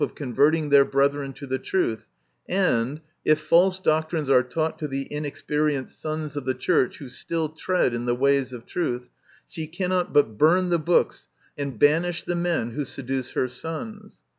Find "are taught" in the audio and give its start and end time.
4.31-4.79